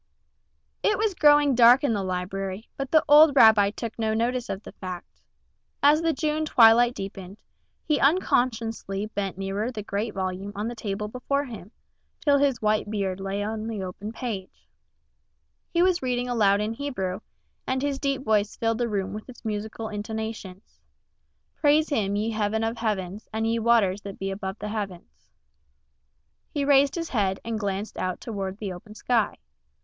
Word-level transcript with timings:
IT 0.81 0.97
was 0.97 1.13
growing 1.13 1.53
dark 1.53 1.83
in 1.83 1.93
the 1.93 2.01
library, 2.03 2.67
but 2.75 2.89
the 2.89 3.03
old 3.07 3.35
rabbi 3.35 3.69
took 3.69 3.99
no 3.99 4.15
notice 4.15 4.49
of 4.49 4.63
the 4.63 4.71
fact. 4.71 5.21
As 5.83 6.01
the 6.01 6.11
June 6.11 6.43
twilight 6.43 6.95
deepened, 6.95 7.39
he 7.83 7.99
unconsciously 7.99 9.05
bent 9.05 9.37
nearer 9.37 9.71
the 9.71 9.83
great 9.83 10.15
volume 10.15 10.53
on 10.55 10.67
the 10.67 10.73
table 10.73 11.07
before 11.07 11.45
him, 11.45 11.69
till 12.19 12.39
his 12.39 12.63
white 12.63 12.89
beard 12.89 13.19
lay 13.19 13.43
on 13.43 13.67
the 13.67 13.83
open 13.83 14.11
page. 14.11 14.67
He 15.69 15.83
was 15.83 16.01
reading 16.01 16.27
aloud 16.27 16.61
in 16.61 16.73
Hebrew, 16.73 17.19
and 17.67 17.83
his 17.83 17.99
deep 17.99 18.23
voice 18.23 18.55
filled 18.57 18.79
the 18.79 18.89
room 18.89 19.13
with 19.13 19.29
its 19.29 19.45
musical 19.45 19.87
intonations: 19.87 20.79
"Praise 21.57 21.89
Him, 21.89 22.15
ye 22.15 22.31
heavens 22.31 22.65
of 22.65 22.77
heavens, 22.79 23.27
and 23.31 23.45
ye 23.45 23.59
waters 23.59 24.01
that 24.01 24.17
be 24.17 24.31
above 24.31 24.57
the 24.57 24.69
heavens." 24.69 25.27
He 26.49 26.65
raised 26.65 26.95
his 26.95 27.09
head 27.09 27.39
and 27.45 27.59
glanced 27.59 27.97
out 27.97 28.19
toward 28.19 28.57
the 28.57 28.71
western 28.71 28.95
sky. 28.95 29.37